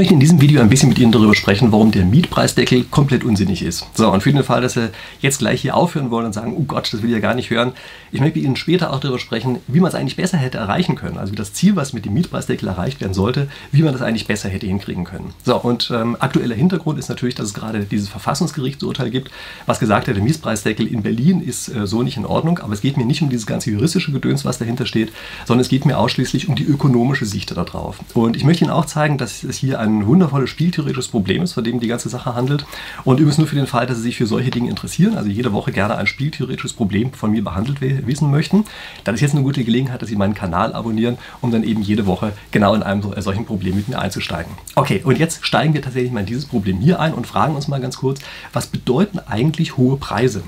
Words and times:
möchte 0.00 0.14
in 0.14 0.20
diesem 0.20 0.40
Video 0.40 0.62
ein 0.62 0.70
bisschen 0.70 0.88
mit 0.88 0.98
Ihnen 0.98 1.12
darüber 1.12 1.34
sprechen, 1.34 1.72
warum 1.72 1.90
der 1.90 2.06
Mietpreisdeckel 2.06 2.84
komplett 2.84 3.22
unsinnig 3.22 3.62
ist. 3.62 3.84
So, 3.92 4.10
und 4.10 4.22
für 4.22 4.32
den 4.32 4.42
Fall, 4.42 4.62
dass 4.62 4.72
Sie 4.72 4.88
jetzt 5.20 5.40
gleich 5.40 5.60
hier 5.60 5.76
aufhören 5.76 6.10
wollen 6.10 6.24
und 6.24 6.32
sagen, 6.32 6.54
oh 6.56 6.62
Gott, 6.62 6.90
das 6.90 7.02
will 7.02 7.10
ich 7.10 7.14
ja 7.16 7.20
gar 7.20 7.34
nicht 7.34 7.50
hören, 7.50 7.72
ich 8.10 8.22
möchte 8.22 8.38
Ihnen 8.38 8.56
später 8.56 8.94
auch 8.94 9.00
darüber 9.00 9.18
sprechen, 9.18 9.58
wie 9.66 9.78
man 9.78 9.90
es 9.90 9.94
eigentlich 9.94 10.16
besser 10.16 10.38
hätte 10.38 10.56
erreichen 10.56 10.94
können. 10.94 11.18
Also 11.18 11.32
wie 11.32 11.36
das 11.36 11.52
Ziel, 11.52 11.76
was 11.76 11.92
mit 11.92 12.06
dem 12.06 12.14
Mietpreisdeckel 12.14 12.66
erreicht 12.66 13.02
werden 13.02 13.12
sollte, 13.12 13.48
wie 13.72 13.82
man 13.82 13.92
das 13.92 14.00
eigentlich 14.00 14.26
besser 14.26 14.48
hätte 14.48 14.66
hinkriegen 14.66 15.04
können. 15.04 15.34
So, 15.44 15.56
und 15.56 15.92
ähm, 15.94 16.16
aktueller 16.18 16.54
Hintergrund 16.54 16.98
ist 16.98 17.10
natürlich, 17.10 17.34
dass 17.34 17.48
es 17.48 17.54
gerade 17.54 17.80
dieses 17.80 18.08
Verfassungsgerichtsurteil 18.08 19.10
gibt, 19.10 19.30
was 19.66 19.80
gesagt 19.80 20.08
hat, 20.08 20.16
der 20.16 20.24
Mietpreisdeckel 20.24 20.86
in 20.86 21.02
Berlin 21.02 21.42
ist 21.42 21.68
äh, 21.68 21.86
so 21.86 22.02
nicht 22.02 22.16
in 22.16 22.24
Ordnung, 22.24 22.58
aber 22.60 22.72
es 22.72 22.80
geht 22.80 22.96
mir 22.96 23.04
nicht 23.04 23.20
um 23.20 23.28
dieses 23.28 23.46
ganze 23.46 23.70
juristische 23.70 24.12
Gedöns, 24.12 24.46
was 24.46 24.56
dahinter 24.56 24.86
steht, 24.86 25.12
sondern 25.44 25.60
es 25.60 25.68
geht 25.68 25.84
mir 25.84 25.98
ausschließlich 25.98 26.48
um 26.48 26.54
die 26.54 26.64
ökonomische 26.64 27.26
Sicht 27.26 27.54
darauf. 27.54 27.98
Und 28.14 28.34
ich 28.34 28.44
möchte 28.44 28.64
Ihnen 28.64 28.72
auch 28.72 28.86
zeigen, 28.86 29.18
dass 29.18 29.44
es 29.44 29.58
hier 29.58 29.78
ein 29.78 29.89
wundervolles 30.06 30.50
spieltheoretisches 30.50 31.08
Problem 31.08 31.42
ist, 31.42 31.52
von 31.52 31.64
dem 31.64 31.80
die 31.80 31.86
ganze 31.86 32.08
Sache 32.08 32.34
handelt. 32.34 32.64
Und 33.04 33.18
übrigens 33.18 33.38
nur 33.38 33.46
für 33.46 33.56
den 33.56 33.66
Fall, 33.66 33.86
dass 33.86 33.98
Sie 33.98 34.04
sich 34.04 34.16
für 34.16 34.26
solche 34.26 34.50
Dinge 34.50 34.70
interessieren, 34.70 35.16
also 35.16 35.28
jede 35.28 35.52
Woche 35.52 35.72
gerne 35.72 35.96
ein 35.96 36.06
spieltheoretisches 36.06 36.72
Problem 36.72 37.12
von 37.12 37.30
mir 37.30 37.44
behandelt 37.44 37.80
wissen 37.80 38.30
möchten, 38.30 38.64
dann 39.04 39.14
ist 39.14 39.20
jetzt 39.20 39.34
eine 39.34 39.42
gute 39.42 39.64
Gelegenheit, 39.64 40.02
dass 40.02 40.08
Sie 40.08 40.16
meinen 40.16 40.34
Kanal 40.34 40.72
abonnieren, 40.72 41.18
um 41.40 41.50
dann 41.50 41.62
eben 41.62 41.82
jede 41.82 42.06
Woche 42.06 42.32
genau 42.50 42.74
in 42.74 42.82
einem 42.82 43.12
äh, 43.12 43.22
solchen 43.22 43.46
Problem 43.46 43.76
mit 43.76 43.88
mir 43.88 43.98
einzusteigen. 43.98 44.52
Okay, 44.74 45.02
und 45.04 45.18
jetzt 45.18 45.44
steigen 45.44 45.74
wir 45.74 45.82
tatsächlich 45.82 46.12
mal 46.12 46.20
in 46.20 46.26
dieses 46.26 46.46
Problem 46.46 46.78
hier 46.78 47.00
ein 47.00 47.14
und 47.14 47.26
fragen 47.26 47.54
uns 47.54 47.68
mal 47.68 47.80
ganz 47.80 47.98
kurz, 47.98 48.20
was 48.52 48.66
bedeuten 48.66 49.18
eigentlich 49.18 49.76
hohe 49.76 49.96
Preise? 49.96 50.42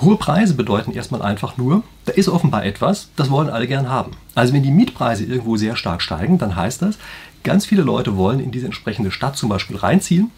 Hohe 0.00 0.16
Preise 0.16 0.54
bedeuten 0.54 0.92
erstmal 0.92 1.22
einfach 1.22 1.56
nur, 1.56 1.82
da 2.04 2.12
ist 2.12 2.28
offenbar 2.28 2.64
etwas, 2.64 3.10
das 3.16 3.30
wollen 3.30 3.50
alle 3.50 3.66
gern 3.66 3.88
haben. 3.88 4.12
Also 4.34 4.54
wenn 4.54 4.62
die 4.62 4.70
Mietpreise 4.70 5.24
irgendwo 5.24 5.56
sehr 5.56 5.76
stark 5.76 6.00
steigen, 6.00 6.38
dann 6.38 6.56
heißt 6.56 6.82
das, 6.82 6.98
ganz 7.48 7.64
viele 7.64 7.82
Leute 7.82 8.18
wollen 8.18 8.40
in 8.40 8.50
diese 8.50 8.66
entsprechende 8.66 9.10
Stadt 9.10 9.36
zum 9.36 9.48
Beispiel 9.48 9.76
reinziehen. 9.76 10.30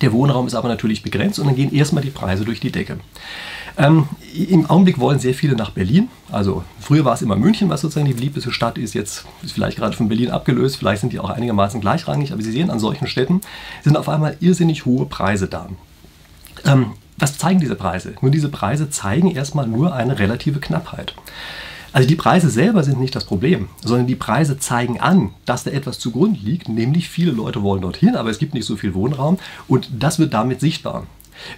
Der 0.00 0.12
Wohnraum 0.12 0.46
ist 0.46 0.54
aber 0.54 0.68
natürlich 0.68 1.02
begrenzt 1.02 1.40
und 1.40 1.46
dann 1.46 1.56
gehen 1.56 1.74
erstmal 1.74 2.04
die 2.04 2.10
Preise 2.10 2.44
durch 2.44 2.60
die 2.60 2.70
Decke. 2.70 2.98
Ähm, 3.76 4.08
Im 4.32 4.70
Augenblick 4.70 5.00
wollen 5.00 5.18
sehr 5.18 5.34
viele 5.34 5.56
nach 5.56 5.70
Berlin. 5.70 6.08
Also 6.30 6.62
früher 6.80 7.04
war 7.04 7.14
es 7.14 7.22
immer 7.22 7.34
München, 7.34 7.68
was 7.68 7.80
sozusagen 7.80 8.06
die 8.06 8.14
beliebteste 8.14 8.52
Stadt 8.52 8.78
ist. 8.78 8.94
Jetzt 8.94 9.26
ist 9.42 9.52
vielleicht 9.52 9.76
gerade 9.76 9.96
von 9.96 10.08
Berlin 10.08 10.30
abgelöst. 10.30 10.76
Vielleicht 10.76 11.00
sind 11.00 11.12
die 11.12 11.18
auch 11.18 11.30
einigermaßen 11.30 11.80
gleichrangig. 11.80 12.32
Aber 12.32 12.42
Sie 12.42 12.52
sehen, 12.52 12.70
an 12.70 12.78
solchen 12.78 13.08
Städten 13.08 13.40
sind 13.82 13.96
auf 13.96 14.08
einmal 14.08 14.36
irrsinnig 14.40 14.84
hohe 14.86 15.06
Preise 15.06 15.48
da. 15.48 15.68
Ähm, 16.64 16.92
was 17.18 17.38
zeigen 17.38 17.60
diese 17.60 17.74
Preise? 17.74 18.14
Nur 18.20 18.30
diese 18.30 18.50
Preise 18.50 18.88
zeigen 18.88 19.30
erstmal 19.30 19.66
nur 19.66 19.94
eine 19.94 20.18
relative 20.18 20.60
Knappheit. 20.60 21.14
Also 21.96 22.06
die 22.06 22.16
Preise 22.16 22.50
selber 22.50 22.84
sind 22.84 23.00
nicht 23.00 23.16
das 23.16 23.24
Problem, 23.24 23.70
sondern 23.82 24.06
die 24.06 24.16
Preise 24.16 24.58
zeigen 24.58 25.00
an, 25.00 25.30
dass 25.46 25.64
da 25.64 25.70
etwas 25.70 25.98
zugrunde 25.98 26.38
liegt, 26.38 26.68
nämlich 26.68 27.08
viele 27.08 27.32
Leute 27.32 27.62
wollen 27.62 27.80
dorthin, 27.80 28.16
aber 28.16 28.28
es 28.28 28.38
gibt 28.38 28.52
nicht 28.52 28.66
so 28.66 28.76
viel 28.76 28.92
Wohnraum 28.92 29.38
und 29.66 29.88
das 29.98 30.18
wird 30.18 30.34
damit 30.34 30.60
sichtbar. 30.60 31.06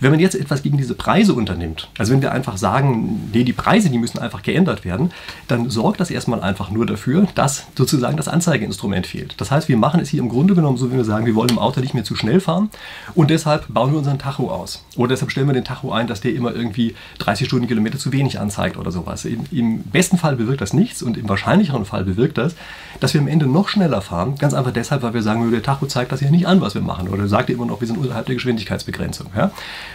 Wenn 0.00 0.10
man 0.10 0.20
jetzt 0.20 0.34
etwas 0.34 0.62
gegen 0.62 0.76
diese 0.76 0.94
Preise 0.94 1.34
unternimmt, 1.34 1.88
also 1.98 2.12
wenn 2.12 2.22
wir 2.22 2.32
einfach 2.32 2.56
sagen, 2.56 3.30
nee, 3.32 3.44
die 3.44 3.52
Preise, 3.52 3.90
die 3.90 3.98
müssen 3.98 4.18
einfach 4.18 4.42
geändert 4.42 4.84
werden, 4.84 5.10
dann 5.48 5.70
sorgt 5.70 6.00
das 6.00 6.10
erstmal 6.10 6.40
einfach 6.40 6.70
nur 6.70 6.86
dafür, 6.86 7.26
dass 7.34 7.66
sozusagen 7.76 8.16
das 8.16 8.28
Anzeigeinstrument 8.28 9.06
fehlt. 9.06 9.34
Das 9.40 9.50
heißt, 9.50 9.68
wir 9.68 9.76
machen 9.76 10.00
es 10.00 10.08
hier 10.08 10.20
im 10.20 10.28
Grunde 10.28 10.54
genommen 10.54 10.76
so, 10.76 10.90
wenn 10.90 10.96
wir 10.96 11.04
sagen, 11.04 11.26
wir 11.26 11.34
wollen 11.34 11.50
im 11.50 11.58
Auto 11.58 11.80
nicht 11.80 11.94
mehr 11.94 12.04
zu 12.04 12.16
schnell 12.16 12.40
fahren 12.40 12.70
und 13.14 13.30
deshalb 13.30 13.66
bauen 13.68 13.92
wir 13.92 13.98
unseren 13.98 14.18
Tacho 14.18 14.50
aus. 14.50 14.84
Oder 14.96 15.10
deshalb 15.10 15.30
stellen 15.30 15.46
wir 15.46 15.54
den 15.54 15.64
Tacho 15.64 15.92
ein, 15.92 16.06
dass 16.06 16.20
der 16.20 16.34
immer 16.34 16.54
irgendwie 16.54 16.94
30 17.18 17.46
Stundenkilometer 17.46 17.98
zu 17.98 18.12
wenig 18.12 18.38
anzeigt 18.38 18.76
oder 18.76 18.90
sowas. 18.90 19.24
Im, 19.24 19.44
Im, 19.50 19.82
besten 19.82 20.18
Fall 20.18 20.36
bewirkt 20.36 20.60
das 20.60 20.72
nichts 20.72 21.02
und 21.02 21.16
im 21.16 21.28
wahrscheinlicheren 21.28 21.84
Fall 21.84 22.04
bewirkt 22.04 22.38
das, 22.38 22.54
dass 23.00 23.14
wir 23.14 23.20
am 23.20 23.28
Ende 23.28 23.46
noch 23.46 23.68
schneller 23.68 24.00
fahren. 24.00 24.36
Ganz 24.38 24.54
einfach 24.54 24.72
deshalb, 24.72 25.02
weil 25.02 25.14
wir 25.14 25.22
sagen, 25.22 25.50
der 25.50 25.62
Tacho 25.62 25.86
zeigt 25.86 26.12
das 26.12 26.20
ja 26.20 26.30
nicht 26.30 26.46
an, 26.46 26.60
was 26.60 26.74
wir 26.74 26.82
machen. 26.82 27.08
Oder 27.08 27.28
sagt 27.28 27.50
immer 27.50 27.66
noch, 27.66 27.80
wir 27.80 27.86
sind 27.86 27.98
unterhalb 27.98 28.26
der 28.26 28.34
Geschwindigkeitsbegrenzung. 28.34 29.28
Ja? 29.36 29.50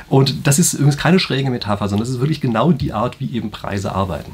Und 0.09 0.47
das 0.47 0.59
ist 0.59 0.73
übrigens 0.73 0.97
keine 0.97 1.19
schräge 1.19 1.49
Metapher, 1.49 1.88
sondern 1.88 2.05
das 2.05 2.13
ist 2.13 2.19
wirklich 2.19 2.41
genau 2.41 2.71
die 2.71 2.93
Art, 2.93 3.19
wie 3.19 3.35
eben 3.35 3.52
Preise 3.52 3.93
arbeiten. 3.93 4.31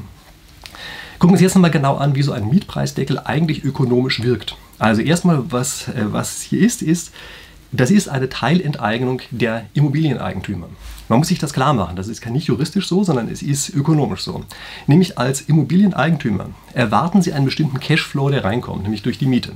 Gucken 1.18 1.32
wir 1.32 1.34
uns 1.34 1.42
jetzt 1.42 1.54
nochmal 1.54 1.70
genau 1.70 1.96
an, 1.96 2.14
wie 2.14 2.22
so 2.22 2.32
ein 2.32 2.48
Mietpreisdeckel 2.48 3.18
eigentlich 3.18 3.64
ökonomisch 3.64 4.22
wirkt. 4.22 4.56
Also 4.78 5.02
erstmal, 5.02 5.42
was, 5.52 5.88
äh, 5.88 6.04
was 6.06 6.40
hier 6.40 6.60
ist, 6.60 6.80
ist, 6.82 7.12
das 7.72 7.90
ist 7.90 8.08
eine 8.08 8.28
Teilenteignung 8.28 9.22
der 9.30 9.66
Immobilieneigentümer. 9.74 10.68
Man 11.10 11.18
muss 11.18 11.26
sich 11.26 11.40
das 11.40 11.52
klar 11.52 11.74
machen. 11.74 11.96
Das 11.96 12.06
ist 12.06 12.24
nicht 12.24 12.46
juristisch 12.46 12.86
so, 12.86 13.02
sondern 13.02 13.28
es 13.28 13.42
ist 13.42 13.70
ökonomisch 13.70 14.20
so. 14.20 14.44
Nämlich 14.86 15.18
als 15.18 15.40
Immobilieneigentümer 15.40 16.50
erwarten 16.72 17.20
Sie 17.20 17.32
einen 17.32 17.46
bestimmten 17.46 17.80
Cashflow, 17.80 18.30
der 18.30 18.44
reinkommt, 18.44 18.84
nämlich 18.84 19.02
durch 19.02 19.18
die 19.18 19.26
Miete. 19.26 19.54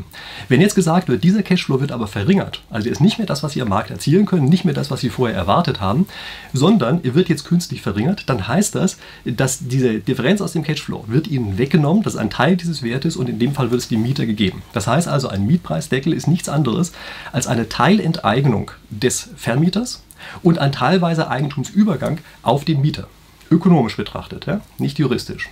Wenn 0.48 0.60
jetzt 0.60 0.74
gesagt 0.74 1.08
wird, 1.08 1.22
dieser 1.22 1.44
Cashflow 1.44 1.80
wird 1.80 1.92
aber 1.92 2.08
verringert, 2.08 2.62
also 2.70 2.90
ist 2.90 3.00
nicht 3.00 3.18
mehr 3.18 3.26
das, 3.28 3.44
was 3.44 3.52
Sie 3.52 3.62
am 3.62 3.68
Markt 3.68 3.92
erzielen 3.92 4.26
können, 4.26 4.48
nicht 4.48 4.64
mehr 4.64 4.74
das, 4.74 4.90
was 4.90 4.98
Sie 4.98 5.10
vorher 5.10 5.36
erwartet 5.36 5.80
haben, 5.80 6.08
sondern 6.52 7.04
er 7.04 7.14
wird 7.14 7.28
jetzt 7.28 7.44
künstlich 7.44 7.82
verringert, 7.82 8.28
dann 8.28 8.48
heißt 8.48 8.74
das, 8.74 8.98
dass 9.24 9.60
diese 9.60 10.00
Differenz 10.00 10.40
aus 10.40 10.54
dem 10.54 10.64
Cashflow 10.64 11.04
wird 11.06 11.28
Ihnen 11.28 11.56
weggenommen, 11.56 12.02
das 12.02 12.14
ist 12.14 12.20
ein 12.20 12.30
Teil 12.30 12.56
dieses 12.56 12.82
Wertes 12.82 13.14
und 13.14 13.28
in 13.28 13.38
dem 13.38 13.54
Fall 13.54 13.70
wird 13.70 13.80
es 13.80 13.86
dem 13.86 14.02
Mieter 14.02 14.26
gegeben. 14.26 14.62
Das 14.72 14.88
heißt 14.88 15.06
also, 15.06 15.28
ein 15.28 15.46
Mietpreisdeckel 15.46 16.12
ist 16.12 16.26
nichts 16.26 16.48
anderes 16.48 16.90
als 17.30 17.46
eine 17.46 17.68
Teilenteignung 18.04 18.70
des 18.90 19.30
Vermieters 19.36 20.02
und 20.42 20.58
ein 20.58 20.72
teilweise 20.72 21.28
Eigentumsübergang 21.28 22.18
auf 22.42 22.64
den 22.64 22.80
Mieter. 22.80 23.06
Ökonomisch 23.50 23.96
betrachtet, 23.96 24.46
ja? 24.46 24.60
nicht 24.78 24.98
juristisch. 24.98 25.48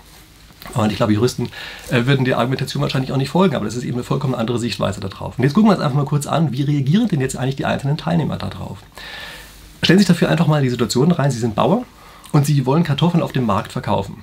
Und 0.74 0.90
ich 0.90 0.96
glaube, 0.96 1.12
Juristen 1.12 1.48
äh, 1.90 2.06
würden 2.06 2.24
der 2.24 2.38
Argumentation 2.38 2.82
wahrscheinlich 2.82 3.10
auch 3.12 3.16
nicht 3.16 3.30
folgen, 3.30 3.56
aber 3.56 3.64
das 3.64 3.74
ist 3.74 3.84
eben 3.84 3.94
eine 3.94 4.04
vollkommen 4.04 4.34
andere 4.34 4.58
Sichtweise 4.58 5.00
darauf. 5.00 5.36
Und 5.36 5.44
jetzt 5.44 5.54
gucken 5.54 5.70
wir 5.70 5.74
uns 5.74 5.82
einfach 5.82 5.96
mal 5.96 6.04
kurz 6.04 6.26
an, 6.26 6.52
wie 6.52 6.62
reagieren 6.62 7.08
denn 7.08 7.20
jetzt 7.20 7.36
eigentlich 7.36 7.56
die 7.56 7.66
einzelnen 7.66 7.96
Teilnehmer 7.96 8.36
darauf? 8.36 8.78
Stellen 9.82 9.98
Sie 9.98 10.04
sich 10.04 10.08
dafür 10.14 10.28
einfach 10.28 10.46
mal 10.46 10.62
die 10.62 10.70
Situation 10.70 11.10
rein, 11.10 11.30
Sie 11.30 11.38
sind 11.38 11.56
Bauer 11.56 11.84
und 12.30 12.46
Sie 12.46 12.64
wollen 12.64 12.84
Kartoffeln 12.84 13.22
auf 13.22 13.32
dem 13.32 13.44
Markt 13.44 13.72
verkaufen. 13.72 14.22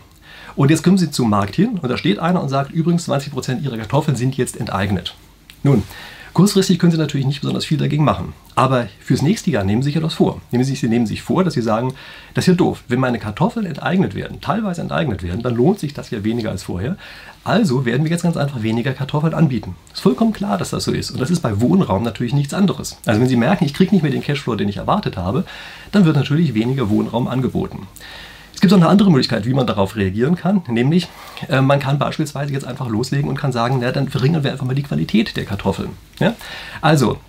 Und 0.56 0.72
jetzt 0.72 0.84
kommen 0.84 0.98
Sie 0.98 1.12
zum 1.12 1.30
Markt 1.30 1.56
hin 1.56 1.80
und 1.82 1.90
da 1.90 1.98
steht 1.98 2.20
einer 2.20 2.42
und 2.42 2.50
sagt, 2.50 2.72
übrigens 2.72 3.10
20% 3.10 3.62
Ihrer 3.62 3.78
Kartoffeln 3.78 4.16
sind 4.16 4.38
jetzt 4.38 4.58
enteignet. 4.58 5.16
Nun, 5.62 5.84
Kurzfristig 6.40 6.80
können 6.80 6.94
Sie 6.94 6.98
natürlich 6.98 7.28
nicht 7.28 7.42
besonders 7.42 7.66
viel 7.66 7.78
dagegen 7.78 8.06
machen. 8.06 8.32
Aber 8.56 8.88
fürs 9.02 9.22
nächste 9.22 9.52
Jahr 9.52 9.66
nehmen 9.66 9.84
Sie 9.84 9.92
sich 9.92 10.02
das 10.02 10.14
vor. 10.14 10.40
Nehmen 10.52 10.64
Sie, 10.64 10.74
Sie 10.74 10.88
nehmen 10.88 11.06
sich 11.06 11.22
vor, 11.22 11.44
dass 11.44 11.54
Sie 11.54 11.62
sagen, 11.62 11.94
das 12.34 12.44
ist 12.44 12.48
ja 12.48 12.54
doof. 12.54 12.82
Wenn 12.88 13.02
meine 13.02 13.20
Kartoffeln 13.20 13.66
enteignet 13.66 14.16
werden, 14.16 14.40
teilweise 14.40 14.80
enteignet 14.80 15.22
werden, 15.22 15.42
dann 15.42 15.54
lohnt 15.54 15.80
sich 15.80 15.94
das 15.94 16.12
ja 16.12 16.24
weniger 16.24 16.50
als 16.50 16.64
vorher. 16.64 16.96
Also 17.44 17.86
werden 17.86 18.06
wir 18.06 18.12
jetzt 18.12 18.24
ganz 18.24 18.38
einfach 18.38 18.64
weniger 18.64 18.94
Kartoffeln 18.94 19.34
anbieten. 19.34 19.76
Ist 19.94 20.00
vollkommen 20.00 20.32
klar, 20.32 20.58
dass 20.58 20.70
das 20.70 20.86
so 20.86 20.94
ist. 20.94 21.12
Und 21.12 21.20
das 21.20 21.30
ist 21.30 21.42
bei 21.42 21.60
Wohnraum 21.60 22.04
natürlich 22.04 22.34
nichts 22.34 22.54
anderes. 22.54 22.98
Also 23.06 23.20
wenn 23.20 23.28
Sie 23.28 23.36
merken, 23.36 23.66
ich 23.66 23.74
kriege 23.74 23.94
nicht 23.94 24.04
mehr 24.04 24.12
den 24.14 24.24
Cashflow, 24.24 24.56
den 24.56 24.70
ich 24.70 24.78
erwartet 24.78 25.18
habe, 25.18 25.44
dann 25.92 26.06
wird 26.06 26.16
natürlich 26.16 26.54
weniger 26.54 26.90
Wohnraum 26.90 27.28
angeboten. 27.28 27.86
Es 28.60 28.62
gibt 28.62 28.74
auch 28.74 28.78
eine 28.78 28.90
andere 28.90 29.10
Möglichkeit, 29.10 29.46
wie 29.46 29.54
man 29.54 29.66
darauf 29.66 29.96
reagieren 29.96 30.36
kann, 30.36 30.64
nämlich 30.68 31.08
äh, 31.48 31.62
man 31.62 31.80
kann 31.80 31.98
beispielsweise 31.98 32.52
jetzt 32.52 32.66
einfach 32.66 32.90
loslegen 32.90 33.30
und 33.30 33.38
kann 33.38 33.54
sagen, 33.54 33.78
na, 33.80 33.94
dann 33.94 34.10
verringern 34.10 34.44
wir 34.44 34.52
einfach 34.52 34.66
mal 34.66 34.76
die 34.76 34.84
Qualität 34.84 35.38
der 35.38 35.46
Kartoffeln. 35.46 35.92
Ja? 36.20 36.36
Also, 36.82 37.20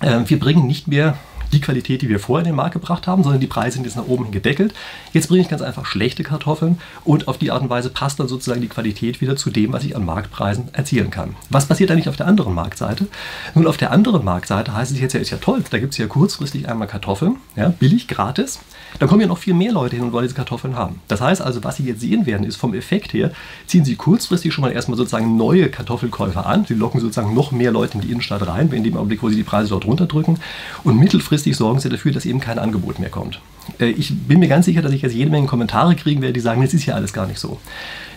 äh, 0.00 0.20
wir 0.24 0.38
bringen 0.38 0.66
nicht 0.66 0.88
mehr 0.88 1.18
die 1.52 1.60
Qualität, 1.60 2.02
die 2.02 2.08
wir 2.08 2.20
vorher 2.20 2.44
in 2.44 2.52
den 2.52 2.56
Markt 2.56 2.72
gebracht 2.72 3.06
haben, 3.06 3.22
sondern 3.22 3.40
die 3.40 3.46
Preise 3.46 3.74
sind 3.74 3.84
jetzt 3.84 3.96
nach 3.96 4.06
oben 4.06 4.24
hin 4.24 4.32
gedeckelt. 4.32 4.74
Jetzt 5.12 5.28
bringe 5.28 5.42
ich 5.42 5.48
ganz 5.48 5.62
einfach 5.62 5.86
schlechte 5.86 6.22
Kartoffeln 6.22 6.78
und 7.04 7.28
auf 7.28 7.38
die 7.38 7.50
Art 7.50 7.62
und 7.62 7.70
Weise 7.70 7.90
passt 7.90 8.20
dann 8.20 8.28
sozusagen 8.28 8.60
die 8.60 8.68
Qualität 8.68 9.20
wieder 9.20 9.36
zu 9.36 9.50
dem, 9.50 9.72
was 9.72 9.84
ich 9.84 9.96
an 9.96 10.04
Marktpreisen 10.04 10.72
erzielen 10.72 11.10
kann. 11.10 11.36
Was 11.48 11.66
passiert 11.66 11.90
eigentlich 11.90 12.08
auf 12.08 12.16
der 12.16 12.26
anderen 12.26 12.54
Marktseite? 12.54 13.06
Nun, 13.54 13.66
auf 13.66 13.76
der 13.76 13.90
anderen 13.92 14.24
Marktseite 14.24 14.74
heißt 14.74 14.92
es 14.92 15.00
jetzt 15.00 15.14
ja, 15.14 15.20
ist 15.20 15.30
ja 15.30 15.38
toll, 15.38 15.62
da 15.70 15.78
gibt 15.78 15.92
es 15.92 15.98
ja 15.98 16.06
kurzfristig 16.06 16.68
einmal 16.68 16.88
Kartoffeln, 16.88 17.36
ja, 17.56 17.68
billig, 17.68 18.08
gratis. 18.08 18.60
Dann 18.98 19.08
kommen 19.08 19.20
ja 19.20 19.26
noch 19.26 19.38
viel 19.38 19.54
mehr 19.54 19.72
Leute 19.72 19.96
hin 19.96 20.04
und 20.04 20.12
wollen 20.12 20.24
diese 20.24 20.34
Kartoffeln 20.34 20.76
haben. 20.76 21.00
Das 21.08 21.20
heißt 21.20 21.40
also, 21.40 21.62
was 21.62 21.76
Sie 21.76 21.84
jetzt 21.84 22.00
sehen 22.00 22.26
werden, 22.26 22.44
ist 22.44 22.56
vom 22.56 22.74
Effekt 22.74 23.12
her, 23.12 23.30
ziehen 23.66 23.84
Sie 23.84 23.96
kurzfristig 23.96 24.52
schon 24.52 24.62
mal 24.62 24.72
erstmal 24.72 24.96
sozusagen 24.96 25.36
neue 25.36 25.68
Kartoffelkäufer 25.68 26.46
an. 26.46 26.64
Sie 26.66 26.74
locken 26.74 27.00
sozusagen 27.00 27.34
noch 27.34 27.52
mehr 27.52 27.70
Leute 27.70 27.94
in 27.94 28.00
die 28.00 28.10
Innenstadt 28.10 28.46
rein, 28.46 28.70
in 28.72 28.84
dem 28.84 28.96
Augenblick, 28.96 29.22
wo 29.22 29.28
Sie 29.28 29.36
die 29.36 29.44
Preise 29.44 29.70
dort 29.70 29.86
runterdrücken. 29.86 30.38
Und 30.82 30.98
mittelfristig 30.98 31.39
sorgen 31.56 31.80
Sie 31.80 31.88
dafür, 31.88 32.12
dass 32.12 32.26
eben 32.26 32.40
kein 32.40 32.58
Angebot 32.58 32.98
mehr 32.98 33.10
kommt. 33.10 33.40
Äh, 33.78 33.90
ich 33.90 34.14
bin 34.14 34.38
mir 34.38 34.48
ganz 34.48 34.66
sicher, 34.66 34.82
dass 34.82 34.92
ich 34.92 35.02
jetzt 35.02 35.14
jede 35.14 35.30
Menge 35.30 35.46
Kommentare 35.46 35.94
kriegen 35.96 36.22
werde, 36.22 36.34
die 36.34 36.40
sagen, 36.40 36.62
das 36.62 36.74
ist 36.74 36.86
ja 36.86 36.94
alles 36.94 37.12
gar 37.12 37.26
nicht 37.26 37.38
so. 37.38 37.58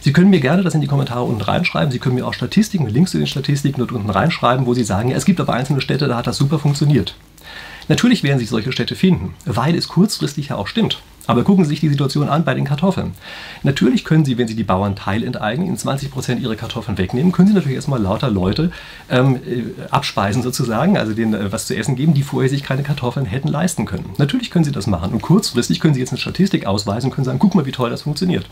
Sie 0.01 0.13
können 0.13 0.29
mir 0.29 0.39
gerne 0.39 0.63
das 0.63 0.75
in 0.75 0.81
die 0.81 0.87
Kommentare 0.87 1.23
unten 1.23 1.41
reinschreiben. 1.41 1.91
Sie 1.91 1.99
können 1.99 2.15
mir 2.15 2.27
auch 2.27 2.33
Statistiken, 2.33 2.87
Links 2.87 3.11
zu 3.11 3.17
den 3.17 3.27
Statistiken 3.27 3.79
dort 3.79 3.91
unten 3.91 4.09
reinschreiben, 4.09 4.65
wo 4.65 4.73
Sie 4.73 4.83
sagen, 4.83 5.11
es 5.11 5.25
gibt 5.25 5.39
aber 5.39 5.53
einzelne 5.53 5.81
Städte, 5.81 6.07
da 6.07 6.17
hat 6.17 6.27
das 6.27 6.37
super 6.37 6.59
funktioniert. 6.59 7.15
Natürlich 7.87 8.23
werden 8.23 8.39
sich 8.39 8.49
solche 8.49 8.71
Städte 8.71 8.95
finden, 8.95 9.33
weil 9.45 9.75
es 9.75 9.87
kurzfristig 9.87 10.49
ja 10.49 10.55
auch 10.55 10.67
stimmt. 10.67 11.01
Aber 11.25 11.43
gucken 11.43 11.63
Sie 11.63 11.69
sich 11.69 11.79
die 11.79 11.89
Situation 11.89 12.27
an 12.27 12.43
bei 12.43 12.53
den 12.53 12.65
Kartoffeln. 12.65 13.13
Natürlich 13.63 14.03
können 14.03 14.25
Sie, 14.25 14.37
wenn 14.37 14.47
Sie 14.47 14.55
die 14.55 14.63
Bauern 14.63 14.95
teilenteignen, 14.95 15.67
in 15.67 15.77
20% 15.77 16.39
ihre 16.39 16.55
Kartoffeln 16.55 16.97
wegnehmen, 16.97 17.31
können 17.31 17.47
Sie 17.47 17.53
natürlich 17.53 17.75
erstmal 17.75 18.01
lauter 18.01 18.29
Leute 18.29 18.71
ähm, 19.09 19.35
äh, 19.35 19.63
abspeisen 19.89 20.43
sozusagen, 20.43 20.97
also 20.97 21.13
denen 21.13 21.33
äh, 21.33 21.51
was 21.51 21.67
zu 21.67 21.77
essen 21.77 21.95
geben, 21.95 22.13
die 22.13 22.23
vorher 22.23 22.49
sich 22.49 22.63
keine 22.63 22.83
Kartoffeln 22.83 23.25
hätten 23.25 23.47
leisten 23.47 23.85
können. 23.85 24.09
Natürlich 24.17 24.51
können 24.51 24.65
Sie 24.65 24.71
das 24.71 24.87
machen 24.87 25.13
und 25.13 25.21
kurzfristig 25.21 25.79
können 25.79 25.93
Sie 25.93 26.01
jetzt 26.01 26.11
eine 26.11 26.19
Statistik 26.19 26.65
ausweisen 26.65 27.09
und 27.09 27.15
können 27.15 27.25
sagen, 27.25 27.39
guck 27.39 27.55
mal, 27.55 27.65
wie 27.65 27.71
toll 27.71 27.89
das 27.89 28.01
funktioniert. 28.01 28.45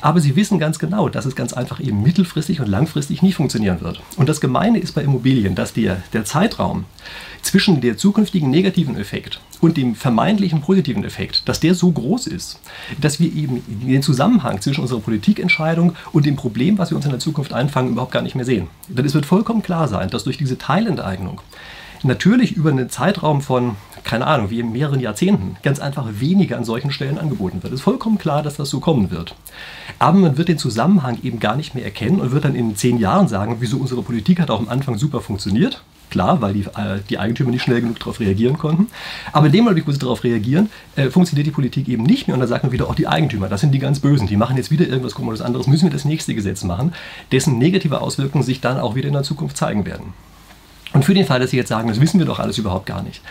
Aber 0.00 0.20
Sie 0.20 0.34
wissen 0.34 0.58
ganz 0.58 0.80
genau, 0.80 1.08
dass 1.08 1.24
es 1.24 1.36
ganz 1.36 1.52
einfach 1.52 1.78
eben 1.78 2.02
mittelfristig 2.02 2.60
und 2.60 2.66
langfristig 2.66 3.22
nie 3.22 3.32
funktionieren 3.32 3.80
wird. 3.80 4.02
Und 4.16 4.28
das 4.28 4.40
Gemeine 4.40 4.78
ist 4.78 4.92
bei 4.92 5.02
Immobilien, 5.02 5.54
dass 5.54 5.72
der, 5.72 6.02
der 6.12 6.24
Zeitraum, 6.24 6.84
zwischen 7.42 7.80
der 7.80 7.96
zukünftigen 7.96 8.50
negativen 8.50 8.96
Effekt 8.96 9.40
und 9.60 9.76
dem 9.76 9.94
vermeintlichen 9.94 10.60
positiven 10.60 11.04
Effekt, 11.04 11.48
dass 11.48 11.60
der 11.60 11.74
so 11.74 11.90
groß 11.90 12.26
ist, 12.26 12.60
dass 13.00 13.20
wir 13.20 13.32
eben 13.32 13.62
den 13.66 14.02
Zusammenhang 14.02 14.60
zwischen 14.60 14.80
unserer 14.80 15.00
Politikentscheidung 15.00 15.94
und 16.12 16.26
dem 16.26 16.36
Problem, 16.36 16.78
was 16.78 16.90
wir 16.90 16.96
uns 16.96 17.04
in 17.04 17.10
der 17.10 17.20
Zukunft 17.20 17.52
einfangen, 17.52 17.92
überhaupt 17.92 18.12
gar 18.12 18.22
nicht 18.22 18.34
mehr 18.34 18.44
sehen. 18.44 18.68
Denn 18.88 19.04
es 19.04 19.14
wird 19.14 19.26
vollkommen 19.26 19.62
klar 19.62 19.88
sein, 19.88 20.08
dass 20.10 20.24
durch 20.24 20.38
diese 20.38 20.58
Teilenteignung 20.58 21.40
natürlich 22.04 22.56
über 22.56 22.70
einen 22.70 22.90
Zeitraum 22.90 23.40
von, 23.40 23.76
keine 24.04 24.26
Ahnung, 24.26 24.50
wie 24.50 24.60
in 24.60 24.72
mehreren 24.72 25.00
Jahrzehnten, 25.00 25.56
ganz 25.62 25.78
einfach 25.78 26.06
weniger 26.18 26.56
an 26.56 26.64
solchen 26.64 26.90
Stellen 26.90 27.18
angeboten 27.18 27.62
wird. 27.62 27.72
Es 27.72 27.80
ist 27.80 27.84
vollkommen 27.84 28.18
klar, 28.18 28.42
dass 28.42 28.56
das 28.56 28.70
so 28.70 28.80
kommen 28.80 29.10
wird. 29.10 29.34
Aber 29.98 30.18
man 30.18 30.36
wird 30.36 30.48
den 30.48 30.58
Zusammenhang 30.58 31.18
eben 31.22 31.38
gar 31.38 31.56
nicht 31.56 31.74
mehr 31.74 31.84
erkennen 31.84 32.20
und 32.20 32.32
wird 32.32 32.44
dann 32.44 32.54
in 32.54 32.76
zehn 32.76 32.98
Jahren 32.98 33.28
sagen, 33.28 33.56
wieso 33.60 33.78
unsere 33.78 34.02
Politik 34.02 34.40
hat 34.40 34.50
auch 34.50 34.60
am 34.60 34.68
Anfang 34.68 34.98
super 34.98 35.20
funktioniert. 35.20 35.82
Klar, 36.12 36.42
weil 36.42 36.52
die, 36.52 36.60
äh, 36.60 37.00
die 37.08 37.18
Eigentümer 37.18 37.50
nicht 37.50 37.62
schnell 37.62 37.80
genug 37.80 37.98
darauf 37.98 38.20
reagieren 38.20 38.58
konnten. 38.58 38.88
Aber 39.32 39.46
in 39.46 39.52
dem 39.52 39.64
Augenblick, 39.64 39.88
wo 39.88 39.92
sie 39.92 39.98
darauf 39.98 40.24
reagieren, 40.24 40.68
äh, 40.94 41.08
funktioniert 41.08 41.46
die 41.46 41.52
Politik 41.52 41.88
eben 41.88 42.02
nicht 42.02 42.28
mehr. 42.28 42.34
Und 42.34 42.40
dann 42.40 42.50
sagt 42.50 42.64
man 42.64 42.70
wieder, 42.70 42.86
auch 42.86 42.94
die 42.94 43.08
Eigentümer, 43.08 43.48
das 43.48 43.62
sind 43.62 43.72
die 43.72 43.78
ganz 43.78 43.98
Bösen. 43.98 44.26
Die 44.26 44.36
machen 44.36 44.58
jetzt 44.58 44.70
wieder 44.70 44.86
irgendwas 44.86 45.14
Komisches 45.14 45.40
anderes. 45.40 45.66
Müssen 45.66 45.84
wir 45.84 45.90
das 45.90 46.04
nächste 46.04 46.34
Gesetz 46.34 46.64
machen, 46.64 46.92
dessen 47.32 47.56
negative 47.56 48.02
Auswirkungen 48.02 48.44
sich 48.44 48.60
dann 48.60 48.78
auch 48.78 48.94
wieder 48.94 49.08
in 49.08 49.14
der 49.14 49.22
Zukunft 49.22 49.56
zeigen 49.56 49.86
werden. 49.86 50.12
Und 50.92 51.06
für 51.06 51.14
den 51.14 51.24
Fall, 51.24 51.40
dass 51.40 51.50
Sie 51.50 51.56
jetzt 51.56 51.70
sagen, 51.70 51.88
das 51.88 51.98
wissen 51.98 52.18
wir 52.18 52.26
doch 52.26 52.40
alles 52.40 52.58
überhaupt 52.58 52.84
gar 52.84 53.02
nicht, 53.02 53.22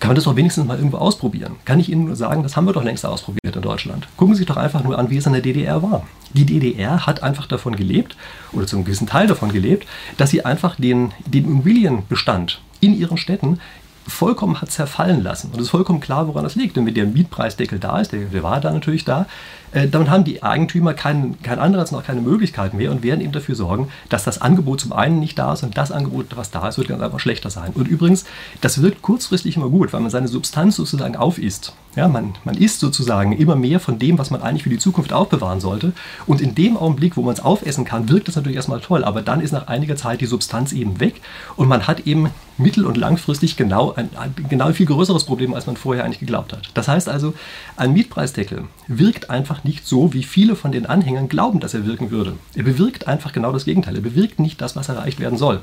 kann 0.00 0.08
man 0.08 0.14
das 0.14 0.24
doch 0.24 0.36
wenigstens 0.36 0.66
mal 0.66 0.76
irgendwo 0.76 0.98
ausprobieren. 0.98 1.56
Kann 1.64 1.80
ich 1.80 1.90
Ihnen 1.90 2.04
nur 2.04 2.16
sagen, 2.16 2.42
das 2.42 2.56
haben 2.56 2.66
wir 2.66 2.72
doch 2.72 2.84
längst 2.84 3.04
ausprobiert 3.04 3.56
in 3.56 3.62
Deutschland. 3.62 4.08
Gucken 4.16 4.34
Sie 4.34 4.38
sich 4.38 4.46
doch 4.46 4.56
einfach 4.56 4.84
nur 4.84 4.98
an, 4.98 5.10
wie 5.10 5.16
es 5.16 5.26
in 5.26 5.32
der 5.32 5.42
DDR 5.42 5.82
war. 5.82 6.06
Die 6.34 6.44
DDR 6.44 7.06
hat 7.06 7.22
einfach 7.22 7.46
davon 7.46 7.74
gelebt, 7.74 8.16
oder 8.52 8.66
zu 8.66 8.76
einem 8.76 8.84
gewissen 8.84 9.06
Teil 9.06 9.26
davon 9.26 9.50
gelebt, 9.50 9.86
dass 10.16 10.30
sie 10.30 10.44
einfach 10.44 10.76
den, 10.76 11.12
den 11.26 11.44
Immobilienbestand 11.44 12.60
in 12.80 12.96
ihren 12.96 13.16
Städten 13.16 13.60
vollkommen 14.06 14.60
hat 14.60 14.70
zerfallen 14.70 15.22
lassen. 15.22 15.48
Und 15.48 15.56
es 15.56 15.66
ist 15.66 15.70
vollkommen 15.70 16.00
klar, 16.00 16.28
woran 16.28 16.44
das 16.44 16.54
liegt. 16.54 16.76
Denn 16.76 16.86
wenn 16.86 16.94
der 16.94 17.06
Mietpreisdeckel 17.06 17.78
da 17.78 18.00
ist, 18.00 18.12
der, 18.12 18.26
der 18.26 18.42
war 18.42 18.60
da 18.60 18.72
natürlich 18.72 19.04
da, 19.04 19.26
äh, 19.72 19.88
dann 19.88 20.10
haben 20.10 20.24
die 20.24 20.42
Eigentümer 20.42 20.94
kein, 20.94 21.40
kein 21.42 21.58
Anreiz 21.58 21.90
noch 21.90 22.04
keine 22.04 22.20
Möglichkeit 22.20 22.74
mehr 22.74 22.90
und 22.90 23.02
werden 23.02 23.20
eben 23.20 23.32
dafür 23.32 23.54
sorgen, 23.54 23.88
dass 24.08 24.24
das 24.24 24.40
Angebot 24.40 24.80
zum 24.80 24.92
einen 24.92 25.20
nicht 25.20 25.38
da 25.38 25.52
ist 25.52 25.62
und 25.62 25.76
das 25.76 25.92
Angebot, 25.92 26.36
was 26.36 26.50
da 26.50 26.68
ist, 26.68 26.78
wird 26.78 26.88
ganz 26.88 27.02
einfach 27.02 27.20
schlechter 27.20 27.50
sein. 27.50 27.72
Und 27.74 27.88
übrigens, 27.88 28.24
das 28.60 28.82
wirkt 28.82 29.02
kurzfristig 29.02 29.56
immer 29.56 29.68
gut, 29.68 29.92
weil 29.92 30.00
man 30.00 30.10
seine 30.10 30.28
Substanz 30.28 30.76
sozusagen 30.76 31.16
aufisst. 31.16 31.72
Ja, 31.98 32.06
man, 32.06 32.34
man 32.44 32.56
isst 32.56 32.78
sozusagen 32.78 33.32
immer 33.32 33.56
mehr 33.56 33.80
von 33.80 33.98
dem, 33.98 34.18
was 34.18 34.30
man 34.30 34.40
eigentlich 34.40 34.62
für 34.62 34.70
die 34.70 34.78
Zukunft 34.78 35.12
aufbewahren 35.12 35.58
sollte. 35.58 35.92
Und 36.26 36.40
in 36.40 36.54
dem 36.54 36.76
Augenblick, 36.76 37.16
wo 37.16 37.22
man 37.22 37.34
es 37.34 37.40
aufessen 37.40 37.84
kann, 37.84 38.08
wirkt 38.08 38.28
das 38.28 38.36
natürlich 38.36 38.54
erstmal 38.54 38.78
toll. 38.78 39.02
Aber 39.02 39.20
dann 39.20 39.40
ist 39.40 39.50
nach 39.50 39.66
einiger 39.66 39.96
Zeit 39.96 40.20
die 40.20 40.26
Substanz 40.26 40.70
eben 40.70 41.00
weg 41.00 41.20
und 41.56 41.66
man 41.66 41.88
hat 41.88 42.06
eben 42.06 42.30
mittel- 42.56 42.86
und 42.86 42.96
langfristig 42.96 43.56
genau 43.56 43.94
ein, 43.94 44.10
ein 44.16 44.32
genau 44.48 44.72
viel 44.72 44.86
größeres 44.86 45.24
Problem, 45.24 45.54
als 45.54 45.66
man 45.66 45.76
vorher 45.76 46.04
eigentlich 46.04 46.20
geglaubt 46.20 46.52
hat. 46.52 46.70
Das 46.74 46.86
heißt 46.86 47.08
also, 47.08 47.34
ein 47.76 47.92
Mietpreisdeckel 47.94 48.68
wirkt 48.86 49.28
einfach 49.28 49.64
nicht 49.64 49.84
so, 49.84 50.12
wie 50.12 50.22
viele 50.22 50.54
von 50.54 50.70
den 50.70 50.86
Anhängern 50.86 51.28
glauben, 51.28 51.58
dass 51.58 51.74
er 51.74 51.84
wirken 51.84 52.12
würde. 52.12 52.34
Er 52.54 52.62
bewirkt 52.62 53.08
einfach 53.08 53.32
genau 53.32 53.50
das 53.50 53.64
Gegenteil. 53.64 53.96
Er 53.96 54.02
bewirkt 54.02 54.38
nicht 54.38 54.60
das, 54.60 54.76
was 54.76 54.88
erreicht 54.88 55.18
werden 55.18 55.36
soll. 55.36 55.62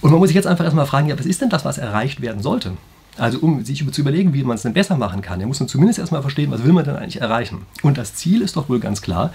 Und 0.00 0.10
man 0.10 0.18
muss 0.18 0.30
sich 0.30 0.34
jetzt 0.34 0.48
einfach 0.48 0.64
erstmal 0.64 0.86
fragen, 0.86 1.06
ja, 1.06 1.16
was 1.16 1.24
ist 1.24 1.40
denn 1.40 1.50
das, 1.50 1.64
was 1.64 1.78
erreicht 1.78 2.20
werden 2.20 2.42
sollte? 2.42 2.72
Also 3.18 3.38
um 3.38 3.64
sich 3.64 3.84
zu 3.90 4.00
überlegen, 4.00 4.34
wie 4.34 4.44
man 4.44 4.56
es 4.56 4.62
denn 4.62 4.74
besser 4.74 4.96
machen 4.96 5.22
kann, 5.22 5.42
muss 5.46 5.60
man 5.60 5.68
zumindest 5.68 5.98
erstmal 5.98 6.20
verstehen, 6.20 6.50
was 6.50 6.64
will 6.64 6.72
man 6.72 6.84
denn 6.84 6.96
eigentlich 6.96 7.20
erreichen. 7.20 7.66
Und 7.82 7.96
das 7.96 8.14
Ziel 8.14 8.42
ist 8.42 8.56
doch 8.56 8.68
wohl 8.68 8.80
ganz 8.80 9.00
klar, 9.00 9.32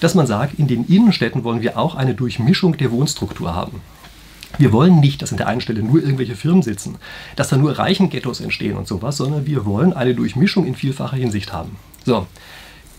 dass 0.00 0.14
man 0.14 0.26
sagt, 0.26 0.58
in 0.58 0.66
den 0.66 0.86
Innenstädten 0.86 1.44
wollen 1.44 1.60
wir 1.60 1.76
auch 1.76 1.94
eine 1.94 2.14
Durchmischung 2.14 2.76
der 2.76 2.90
Wohnstruktur 2.90 3.54
haben. 3.54 3.80
Wir 4.56 4.72
wollen 4.72 5.00
nicht, 5.00 5.20
dass 5.20 5.30
an 5.30 5.36
der 5.36 5.46
einen 5.46 5.60
Stelle 5.60 5.82
nur 5.82 6.00
irgendwelche 6.02 6.34
Firmen 6.34 6.62
sitzen, 6.62 6.96
dass 7.36 7.48
da 7.48 7.56
nur 7.56 7.78
reichen 7.78 8.08
Ghettos 8.08 8.40
entstehen 8.40 8.76
und 8.76 8.88
sowas, 8.88 9.18
sondern 9.18 9.46
wir 9.46 9.66
wollen 9.66 9.92
eine 9.92 10.14
Durchmischung 10.14 10.64
in 10.64 10.74
vielfacher 10.74 11.16
Hinsicht 11.16 11.52
haben. 11.52 11.76
So, 12.06 12.26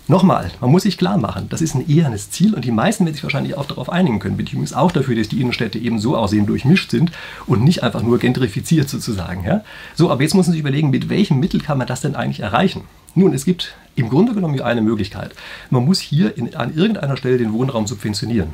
Nochmal, 0.09 0.49
man 0.59 0.71
muss 0.71 0.81
sich 0.81 0.97
klar 0.97 1.19
machen, 1.19 1.45
das 1.49 1.61
ist 1.61 1.75
ein 1.75 1.87
ehernes 1.87 2.31
Ziel 2.31 2.55
und 2.55 2.65
die 2.65 2.71
meisten 2.71 3.05
werden 3.05 3.13
sich 3.13 3.21
wahrscheinlich 3.21 3.55
auch 3.55 3.67
darauf 3.67 3.91
einigen 3.91 4.17
können. 4.17 4.37
Bin 4.37 4.47
ich 4.47 4.53
übrigens 4.53 4.73
auch 4.73 4.91
dafür, 4.91 5.15
dass 5.15 5.29
die 5.29 5.39
Innenstädte 5.39 5.77
eben 5.77 5.99
so 5.99 6.17
aussehen, 6.17 6.47
durchmischt 6.47 6.89
sind 6.89 7.11
und 7.45 7.63
nicht 7.63 7.83
einfach 7.83 8.01
nur 8.01 8.17
gentrifiziert 8.17 8.89
sozusagen. 8.89 9.43
Ja? 9.45 9.63
So, 9.93 10.09
aber 10.09 10.23
jetzt 10.23 10.33
muss 10.33 10.47
man 10.47 10.53
sich 10.53 10.61
überlegen, 10.61 10.89
mit 10.89 11.09
welchem 11.09 11.39
Mittel 11.39 11.61
kann 11.61 11.77
man 11.77 11.85
das 11.85 12.01
denn 12.01 12.15
eigentlich 12.15 12.39
erreichen? 12.39 12.85
Nun, 13.13 13.35
es 13.35 13.45
gibt 13.45 13.75
im 13.95 14.09
Grunde 14.09 14.33
genommen 14.33 14.55
nur 14.55 14.65
eine 14.65 14.81
Möglichkeit. 14.81 15.35
Man 15.69 15.85
muss 15.85 15.99
hier 15.99 16.35
in, 16.35 16.55
an 16.55 16.73
irgendeiner 16.73 17.15
Stelle 17.15 17.37
den 17.37 17.53
Wohnraum 17.53 17.85
subventionieren. 17.85 18.53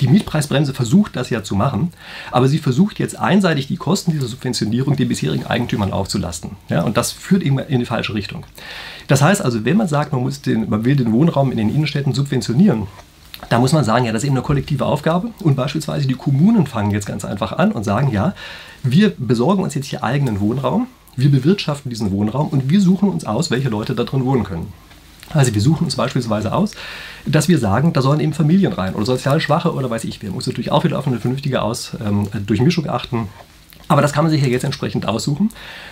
Die 0.00 0.08
Mietpreisbremse 0.08 0.72
versucht 0.72 1.16
das 1.16 1.30
ja 1.30 1.42
zu 1.42 1.54
machen, 1.54 1.92
aber 2.30 2.48
sie 2.48 2.58
versucht 2.58 2.98
jetzt 2.98 3.18
einseitig 3.18 3.66
die 3.66 3.76
Kosten 3.76 4.12
dieser 4.12 4.26
Subventionierung 4.26 4.96
den 4.96 5.08
bisherigen 5.08 5.46
Eigentümern 5.46 5.92
aufzulasten. 5.92 6.52
Ja, 6.68 6.82
und 6.82 6.96
das 6.96 7.12
führt 7.12 7.42
eben 7.42 7.58
in 7.58 7.80
die 7.80 7.86
falsche 7.86 8.14
Richtung. 8.14 8.46
Das 9.08 9.22
heißt 9.22 9.42
also, 9.42 9.64
wenn 9.64 9.76
man 9.76 9.88
sagt, 9.88 10.12
man, 10.12 10.22
muss 10.22 10.40
den, 10.40 10.68
man 10.70 10.84
will 10.84 10.96
den 10.96 11.12
Wohnraum 11.12 11.50
in 11.50 11.58
den 11.58 11.74
Innenstädten 11.74 12.14
subventionieren, 12.14 12.86
da 13.48 13.58
muss 13.58 13.72
man 13.72 13.84
sagen, 13.84 14.04
ja, 14.04 14.12
das 14.12 14.22
ist 14.22 14.26
eben 14.26 14.36
eine 14.36 14.44
kollektive 14.44 14.84
Aufgabe. 14.84 15.30
Und 15.42 15.56
beispielsweise 15.56 16.06
die 16.06 16.14
Kommunen 16.14 16.66
fangen 16.66 16.90
jetzt 16.90 17.06
ganz 17.06 17.24
einfach 17.24 17.52
an 17.52 17.72
und 17.72 17.84
sagen, 17.84 18.10
ja, 18.12 18.34
wir 18.82 19.12
besorgen 19.16 19.62
uns 19.62 19.74
jetzt 19.74 19.86
hier 19.86 20.04
eigenen 20.04 20.40
Wohnraum, 20.40 20.86
wir 21.16 21.30
bewirtschaften 21.30 21.90
diesen 21.90 22.12
Wohnraum 22.12 22.48
und 22.48 22.70
wir 22.70 22.80
suchen 22.80 23.08
uns 23.08 23.24
aus, 23.24 23.50
welche 23.50 23.68
Leute 23.68 23.94
da 23.94 24.04
drin 24.04 24.24
wohnen 24.24 24.44
können. 24.44 24.72
Also 25.32 25.54
wir 25.54 25.60
suchen 25.60 25.84
uns 25.84 25.96
beispielsweise 25.96 26.52
aus, 26.52 26.72
dass 27.24 27.48
wir 27.48 27.58
sagen, 27.58 27.92
da 27.92 28.02
sollen 28.02 28.20
eben 28.20 28.32
Familien 28.32 28.72
rein 28.72 28.94
oder 28.94 29.06
sozial 29.06 29.40
Schwache 29.40 29.72
oder 29.72 29.88
weiß 29.88 30.04
ich 30.04 30.22
wer. 30.22 30.30
Muss 30.30 30.46
natürlich 30.46 30.72
auch 30.72 30.84
wieder 30.84 30.98
auf 30.98 31.06
eine 31.06 31.20
vernünftige 31.20 31.62
Aus, 31.62 31.92
ähm, 32.04 32.28
Durchmischung 32.46 32.88
achten. 32.88 33.28
Aber 33.90 34.02
das 34.02 34.12
kann 34.12 34.22
man 34.22 34.30
sich 34.30 34.40
ja 34.40 34.46
jetzt 34.46 34.62
entsprechend 34.62 35.08
aussuchen. 35.08 35.50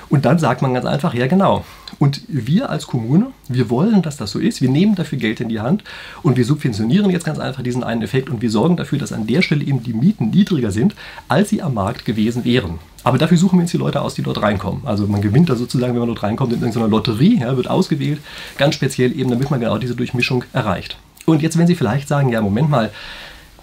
Und 0.08 0.24
dann 0.24 0.38
sagt 0.38 0.62
man 0.62 0.72
ganz 0.72 0.86
einfach, 0.86 1.14
ja 1.14 1.26
genau. 1.26 1.64
Und 1.98 2.22
wir 2.28 2.70
als 2.70 2.86
Kommune, 2.86 3.32
wir 3.48 3.70
wollen, 3.70 4.02
dass 4.02 4.16
das 4.16 4.30
so 4.30 4.38
ist. 4.38 4.62
Wir 4.62 4.68
nehmen 4.68 4.94
dafür 4.94 5.18
Geld 5.18 5.40
in 5.40 5.48
die 5.48 5.58
Hand 5.58 5.82
und 6.22 6.36
wir 6.36 6.44
subventionieren 6.44 7.10
jetzt 7.10 7.24
ganz 7.24 7.40
einfach 7.40 7.62
diesen 7.64 7.82
einen 7.82 8.02
Effekt 8.02 8.30
und 8.30 8.40
wir 8.40 8.50
sorgen 8.50 8.76
dafür, 8.76 9.00
dass 9.00 9.12
an 9.12 9.26
der 9.26 9.42
Stelle 9.42 9.64
eben 9.64 9.82
die 9.82 9.94
Mieten 9.94 10.30
niedriger 10.30 10.70
sind, 10.70 10.94
als 11.26 11.48
sie 11.48 11.60
am 11.60 11.74
Markt 11.74 12.04
gewesen 12.04 12.44
wären. 12.44 12.78
Aber 13.02 13.18
dafür 13.18 13.36
suchen 13.36 13.58
wir 13.58 13.62
uns 13.62 13.72
die 13.72 13.78
Leute 13.78 14.00
aus, 14.00 14.14
die 14.14 14.22
dort 14.22 14.42
reinkommen. 14.42 14.82
Also 14.86 15.08
man 15.08 15.20
gewinnt 15.20 15.50
da 15.50 15.56
sozusagen, 15.56 15.94
wenn 15.94 16.00
man 16.00 16.08
dort 16.08 16.22
reinkommt, 16.22 16.52
in 16.52 16.60
irgendeiner 16.60 16.86
Lotterie, 16.86 17.40
ja, 17.40 17.56
wird 17.56 17.68
ausgewählt, 17.68 18.20
ganz 18.58 18.76
speziell 18.76 19.10
eben, 19.18 19.30
damit 19.30 19.50
man 19.50 19.58
genau 19.58 19.76
diese 19.76 19.96
Durchmischung 19.96 20.44
erreicht. 20.52 20.98
Und 21.26 21.42
jetzt, 21.42 21.58
wenn 21.58 21.66
Sie 21.66 21.74
vielleicht 21.74 22.06
sagen, 22.06 22.28
ja, 22.28 22.40
Moment 22.40 22.70
mal, 22.70 22.90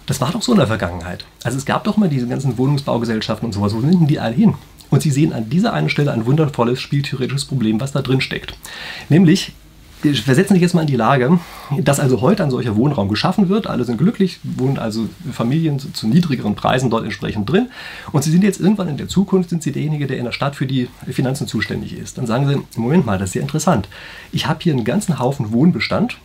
das 0.06 0.20
war 0.20 0.30
doch 0.32 0.42
so 0.42 0.52
in 0.52 0.58
der 0.58 0.66
Vergangenheit. 0.66 1.24
Also 1.44 1.58
es 1.58 1.66
gab 1.66 1.84
doch 1.84 1.96
mal 1.96 2.08
diese 2.08 2.26
ganzen 2.26 2.56
Wohnungsbaugesellschaften 2.58 3.46
und 3.46 3.52
sowas. 3.52 3.74
Wo 3.74 3.80
sind 3.80 3.92
denn 3.92 4.06
die 4.06 4.20
alle 4.20 4.34
hin? 4.34 4.54
Und 4.88 5.02
Sie 5.02 5.10
sehen 5.10 5.32
an 5.32 5.50
dieser 5.50 5.72
einen 5.72 5.88
Stelle 5.88 6.12
ein 6.12 6.26
wundervolles 6.26 6.80
spieltheoretisches 6.80 7.44
Problem, 7.44 7.80
was 7.80 7.92
da 7.92 8.02
drin 8.02 8.20
steckt. 8.20 8.56
Nämlich, 9.08 9.52
versetzen 10.00 10.50
Sie 10.50 10.54
sich 10.54 10.62
jetzt 10.62 10.74
mal 10.74 10.82
in 10.82 10.86
die 10.86 10.96
Lage, 10.96 11.40
dass 11.78 11.98
also 11.98 12.20
heute 12.20 12.44
ein 12.44 12.50
solcher 12.50 12.76
Wohnraum 12.76 13.08
geschaffen 13.08 13.48
wird. 13.48 13.66
Alle 13.66 13.82
sind 13.82 13.96
glücklich, 13.98 14.38
wohnen 14.44 14.78
also 14.78 15.08
Familien 15.32 15.80
zu, 15.80 16.06
niedrigeren 16.06 16.54
Preisen 16.54 16.88
dort 16.90 17.04
entsprechend 17.04 17.50
drin. 17.50 17.68
Und 18.12 18.22
Sie 18.22 18.30
sind 18.30 18.44
jetzt 18.44 18.60
irgendwann 18.60 18.88
in 18.88 18.96
der 18.96 19.08
Zukunft, 19.08 19.50
sind 19.50 19.64
Sie 19.64 19.72
derjenige, 19.72 20.06
der 20.06 20.18
in 20.18 20.24
der 20.24 20.32
Stadt 20.32 20.54
für 20.54 20.66
die 20.66 20.88
Finanzen 21.10 21.48
zuständig 21.48 21.96
ist. 21.98 22.18
Dann 22.18 22.26
sagen 22.26 22.46
Sie, 22.48 22.80
Moment 22.80 23.06
mal, 23.06 23.18
das 23.18 23.30
ist 23.30 23.32
sehr 23.32 23.42
interessant. 23.42 23.88
Ich 24.30 24.46
habe 24.46 24.60
hier 24.62 24.72
einen 24.72 24.84
ganzen 24.84 25.18
Haufen 25.18 25.50
Wohnbestand, 25.50 26.18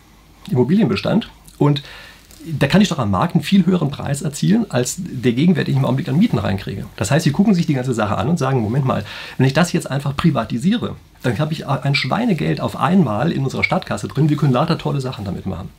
Immobilienbestand 0.51 1.29
und 1.58 1.82
da 2.60 2.67
kann 2.67 2.81
ich 2.81 2.89
doch 2.89 3.00
am 3.00 3.12
Markt 3.12 3.36
einen 3.36 3.43
viel 3.43 3.65
höheren 3.65 3.91
Preis 3.91 4.21
erzielen, 4.21 4.65
als 4.69 4.95
der 4.98 5.33
gegenwärtig 5.33 5.75
im 5.75 5.86
Augenblick 5.86 6.10
an 6.10 6.17
Mieten 6.17 6.38
reinkriege. 6.38 6.86
Das 6.95 7.12
heißt, 7.12 7.24
sie 7.24 7.31
gucken 7.31 7.53
sich 7.53 7.67
die 7.67 7.74
ganze 7.74 7.93
Sache 7.93 8.17
an 8.17 8.29
und 8.29 8.38
sagen, 8.38 8.62
Moment 8.62 8.86
mal, 8.86 9.03
wenn 9.38 9.45
ich 9.45 9.53
das 9.53 9.74
jetzt 9.74 9.89
einfach 9.89 10.15
privatisiere, 10.15 10.95
dann 11.24 11.38
habe 11.39 11.53
ich 11.53 11.67
ein 11.67 11.95
Schweinegeld 11.95 12.62
auf 12.62 12.75
einmal 12.77 13.31
in 13.31 13.43
unserer 13.43 13.63
Stadtkasse 13.63 14.07
drin, 14.07 14.29
wir 14.29 14.38
können 14.38 14.53
lauter 14.53 14.77
tolle 14.77 15.01
Sachen 15.01 15.25
damit 15.25 15.45
machen. 15.45 15.69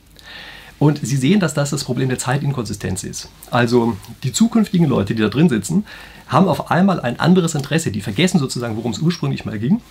Und 0.79 0.99
Sie 1.01 1.15
sehen, 1.15 1.39
dass 1.39 1.53
das 1.53 1.69
das 1.69 1.83
Problem 1.83 2.09
der 2.09 2.19
Zeitinkonsistenz 2.19 3.03
ist. 3.03 3.29
Also 3.51 3.95
die 4.23 4.33
zukünftigen 4.33 4.87
Leute, 4.87 5.15
die 5.15 5.21
da 5.21 5.29
drin 5.29 5.47
sitzen, 5.47 5.85
haben 6.27 6.47
auf 6.47 6.71
einmal 6.71 6.99
ein 6.99 7.19
anderes 7.19 7.55
Interesse. 7.55 7.91
Die 7.91 8.01
vergessen 8.01 8.39
sozusagen, 8.39 8.75
worum 8.75 8.91
es 8.91 8.99
ursprünglich 8.99 9.45
mal 9.45 9.59
ging 9.59 9.81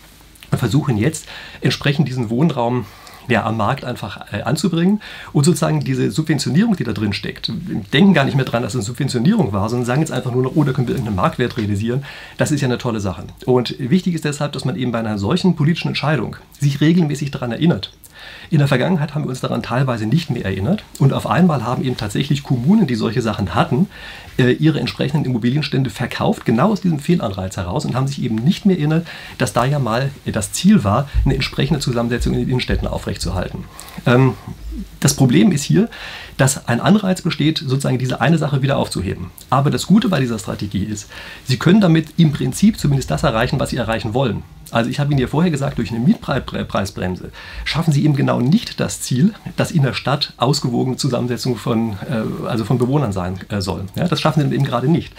und 0.50 0.58
versuchen 0.58 0.98
jetzt 0.98 1.26
entsprechend 1.60 2.08
diesen 2.08 2.30
Wohnraum 2.30 2.84
ja, 3.28 3.44
am 3.44 3.56
Markt 3.56 3.84
einfach 3.84 4.32
äh, 4.32 4.42
anzubringen 4.42 5.00
und 5.32 5.44
sozusagen 5.44 5.80
diese 5.80 6.10
Subventionierung, 6.10 6.76
die 6.76 6.84
da 6.84 6.92
drin 6.92 7.12
steckt, 7.12 7.52
denken 7.92 8.14
gar 8.14 8.24
nicht 8.24 8.36
mehr 8.36 8.44
dran, 8.44 8.62
dass 8.62 8.72
es 8.72 8.76
eine 8.76 8.84
Subventionierung 8.84 9.52
war, 9.52 9.68
sondern 9.68 9.86
sagen 9.86 10.00
jetzt 10.00 10.12
einfach 10.12 10.32
nur 10.32 10.42
noch, 10.42 10.52
oh, 10.54 10.64
da 10.64 10.72
können 10.72 10.88
wir 10.88 10.94
irgendeinen 10.94 11.16
Marktwert 11.16 11.56
realisieren. 11.56 12.04
Das 12.38 12.50
ist 12.50 12.60
ja 12.60 12.68
eine 12.68 12.78
tolle 12.78 13.00
Sache. 13.00 13.24
Und 13.46 13.76
wichtig 13.78 14.14
ist 14.14 14.24
deshalb, 14.24 14.52
dass 14.52 14.64
man 14.64 14.76
eben 14.76 14.92
bei 14.92 14.98
einer 14.98 15.18
solchen 15.18 15.56
politischen 15.56 15.88
Entscheidung 15.88 16.36
sich 16.58 16.80
regelmäßig 16.80 17.30
daran 17.30 17.52
erinnert. 17.52 17.92
In 18.50 18.58
der 18.58 18.68
Vergangenheit 18.68 19.14
haben 19.14 19.24
wir 19.24 19.30
uns 19.30 19.40
daran 19.40 19.62
teilweise 19.62 20.06
nicht 20.06 20.30
mehr 20.30 20.44
erinnert 20.44 20.84
und 20.98 21.12
auf 21.12 21.26
einmal 21.26 21.64
haben 21.64 21.82
eben 21.82 21.96
tatsächlich 21.96 22.42
Kommunen, 22.42 22.86
die 22.86 22.94
solche 22.94 23.22
Sachen 23.22 23.54
hatten, 23.54 23.88
äh, 24.38 24.52
ihre 24.52 24.78
entsprechenden 24.78 25.24
Immobilienstände 25.24 25.90
verkauft, 25.90 26.44
genau 26.44 26.70
aus 26.70 26.80
diesem 26.80 26.98
Fehlanreiz 26.98 27.56
heraus 27.56 27.84
und 27.84 27.94
haben 27.94 28.06
sich 28.06 28.22
eben 28.22 28.36
nicht 28.36 28.66
mehr 28.66 28.76
erinnert, 28.76 29.06
dass 29.38 29.52
da 29.52 29.64
ja 29.64 29.78
mal 29.78 30.10
das 30.26 30.52
Ziel 30.52 30.84
war, 30.84 31.08
eine 31.24 31.34
entsprechende 31.34 31.80
Zusammensetzung 31.80 32.34
in 32.34 32.40
den 32.40 32.48
Innenstädten 32.48 32.86
aufrechtzuerhalten 32.86 33.11
aufrechtzuerhalten. 33.12 33.64
Ähm, 34.06 34.34
das 35.00 35.14
Problem 35.14 35.52
ist 35.52 35.62
hier, 35.62 35.88
dass 36.36 36.66
ein 36.66 36.80
Anreiz 36.80 37.22
besteht, 37.22 37.58
sozusagen 37.58 37.98
diese 37.98 38.20
eine 38.20 38.38
Sache 38.38 38.62
wieder 38.62 38.78
aufzuheben. 38.78 39.30
Aber 39.50 39.70
das 39.70 39.86
Gute 39.86 40.08
bei 40.08 40.20
dieser 40.20 40.38
Strategie 40.38 40.84
ist, 40.84 41.08
Sie 41.44 41.58
können 41.58 41.80
damit 41.80 42.14
im 42.16 42.32
Prinzip 42.32 42.78
zumindest 42.78 43.10
das 43.10 43.22
erreichen, 43.22 43.60
was 43.60 43.70
Sie 43.70 43.76
erreichen 43.76 44.14
wollen. 44.14 44.42
Also 44.72 44.90
ich 44.90 44.98
habe 44.98 45.12
Ihnen 45.12 45.20
ja 45.20 45.26
vorher 45.26 45.50
gesagt, 45.50 45.78
durch 45.78 45.90
eine 45.90 46.00
Mietpreisbremse 46.00 47.30
schaffen 47.64 47.92
Sie 47.92 48.04
eben 48.04 48.16
genau 48.16 48.40
nicht 48.40 48.80
das 48.80 49.00
Ziel, 49.02 49.34
dass 49.56 49.70
in 49.70 49.82
der 49.82 49.92
Stadt 49.92 50.32
ausgewogene 50.38 50.96
Zusammensetzung 50.96 51.56
von, 51.56 51.92
äh, 52.10 52.46
also 52.46 52.64
von 52.64 52.78
Bewohnern 52.78 53.12
sein 53.12 53.38
äh, 53.50 53.60
soll. 53.60 53.84
Ja, 53.94 54.08
das 54.08 54.20
schaffen 54.20 54.48
Sie 54.48 54.54
eben 54.54 54.64
gerade 54.64 54.88
nicht. 54.88 55.12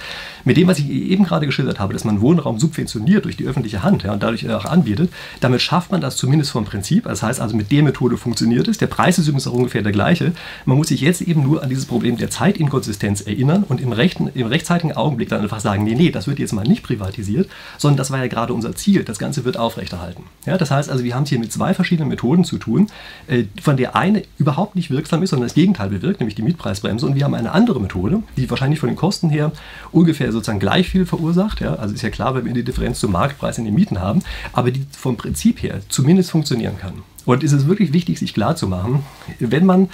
Mit 0.43 0.57
dem, 0.57 0.67
was 0.67 0.79
ich 0.79 0.89
eben 0.89 1.23
gerade 1.23 1.45
geschildert 1.45 1.79
habe, 1.79 1.93
dass 1.93 2.03
man 2.03 2.19
Wohnraum 2.21 2.59
subventioniert 2.59 3.25
durch 3.25 3.37
die 3.37 3.45
öffentliche 3.45 3.83
Hand 3.83 4.03
ja, 4.03 4.11
und 4.11 4.23
dadurch 4.23 4.49
auch 4.49 4.65
anbietet, 4.65 5.11
damit 5.39 5.61
schafft 5.61 5.91
man 5.91 6.01
das 6.01 6.17
zumindest 6.17 6.51
vom 6.51 6.65
Prinzip. 6.65 7.03
Das 7.05 7.21
heißt 7.21 7.39
also, 7.39 7.55
mit 7.55 7.71
der 7.71 7.83
Methode 7.83 8.17
funktioniert 8.17 8.67
es. 8.67 8.79
Der 8.79 8.87
Preis 8.87 9.19
ist 9.19 9.27
übrigens 9.27 9.47
auch 9.47 9.53
ungefähr 9.53 9.83
der 9.83 9.91
gleiche. 9.91 10.33
Man 10.65 10.77
muss 10.77 10.87
sich 10.87 11.01
jetzt 11.01 11.21
eben 11.21 11.43
nur 11.43 11.61
an 11.61 11.69
dieses 11.69 11.85
Problem 11.85 12.17
der 12.17 12.29
Zeitinkonsistenz 12.29 13.21
erinnern 13.21 13.63
und 13.63 13.79
im, 13.79 13.91
rechten, 13.91 14.29
im 14.33 14.47
rechtzeitigen 14.47 14.93
Augenblick 14.93 15.29
dann 15.29 15.41
einfach 15.41 15.59
sagen, 15.59 15.83
nee, 15.83 15.95
nee, 15.95 16.09
das 16.09 16.27
wird 16.27 16.39
jetzt 16.39 16.53
mal 16.53 16.63
nicht 16.63 16.83
privatisiert, 16.83 17.49
sondern 17.77 17.97
das 17.97 18.11
war 18.11 18.19
ja 18.19 18.27
gerade 18.27 18.53
unser 18.53 18.75
Ziel. 18.75 19.03
Das 19.03 19.19
Ganze 19.19 19.42
wird 19.45 19.57
aufrechterhalten. 19.57 20.23
Ja, 20.45 20.57
das 20.57 20.71
heißt 20.71 20.89
also, 20.89 21.03
wir 21.03 21.15
haben 21.15 21.23
es 21.23 21.29
hier 21.29 21.39
mit 21.39 21.51
zwei 21.51 21.73
verschiedenen 21.73 22.09
Methoden 22.09 22.43
zu 22.43 22.57
tun, 22.57 22.87
äh, 23.27 23.45
von 23.61 23.77
der 23.77 23.95
eine 23.95 24.23
überhaupt 24.37 24.75
nicht 24.75 24.89
wirksam 24.89 25.23
ist, 25.23 25.31
sondern 25.31 25.47
das 25.47 25.55
Gegenteil 25.55 25.89
bewirkt, 25.89 26.19
nämlich 26.19 26.35
die 26.35 26.41
Mietpreisbremse. 26.41 27.05
Und 27.05 27.15
wir 27.15 27.23
haben 27.23 27.33
eine 27.33 27.51
andere 27.51 27.79
Methode, 27.79 28.23
die 28.37 28.49
wahrscheinlich 28.49 28.79
von 28.79 28.89
den 28.89 28.95
Kosten 28.95 29.29
her 29.29 29.51
ungefähr 29.91 30.31
sozusagen 30.31 30.59
gleich 30.59 30.89
viel 30.89 31.05
verursacht. 31.05 31.61
Ja, 31.61 31.75
also 31.75 31.93
ist 31.93 32.01
ja 32.01 32.09
klar, 32.09 32.35
weil 32.35 32.45
wir 32.45 32.53
die 32.53 32.63
Differenz 32.63 32.99
zum 32.99 33.11
Marktpreis 33.11 33.57
in 33.57 33.65
den 33.65 33.73
Mieten 33.73 33.99
haben, 33.99 34.21
aber 34.53 34.71
die 34.71 34.85
vom 34.91 35.17
Prinzip 35.17 35.61
her 35.63 35.81
zumindest 35.89 36.31
funktionieren 36.31 36.77
kann. 36.77 36.93
Und 37.25 37.43
es 37.43 37.53
ist 37.53 37.67
wirklich 37.67 37.93
wichtig, 37.93 38.19
sich 38.19 38.33
klarzumachen, 38.33 38.99
wenn 39.39 39.65
man 39.65 39.89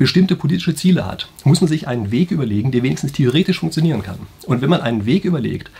bestimmte 0.00 0.34
politische 0.34 0.74
Ziele 0.74 1.04
hat, 1.04 1.28
muss 1.44 1.60
man 1.60 1.68
sich 1.68 1.86
einen 1.86 2.10
Weg 2.10 2.30
überlegen, 2.30 2.70
der 2.70 2.82
wenigstens 2.82 3.12
theoretisch 3.12 3.60
funktionieren 3.60 4.02
kann. 4.02 4.18
Und 4.46 4.62
wenn 4.62 4.70
man 4.70 4.80
einen 4.80 5.04
Weg 5.04 5.26
überlegt, 5.26 5.70